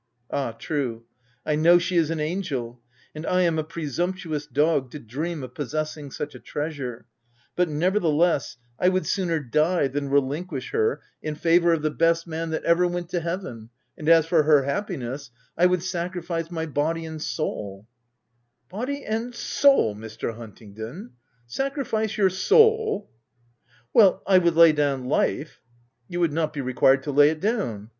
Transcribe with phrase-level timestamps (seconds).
[0.31, 1.03] "Ah, true!
[1.45, 2.81] I know she is an angel,
[3.13, 7.05] and I am a presumptuous dog to dream of possess ing such a treasure;
[7.55, 12.31] but, nevertheless, I would sooner die than relinquish her in favour of the 356 THE
[12.31, 15.83] TENANT best man that ever went to heaven— and as for her happiness, I would
[15.83, 17.87] sacrifice my body and soul—
[18.71, 20.35] ""Body and soul Mr.
[20.35, 21.11] Huntingdon—
[21.47, 23.11] sacrifice your soul
[23.93, 25.61] ?","Well, I would lay down life—"
[26.07, 27.89] "You would not be required to lay it down."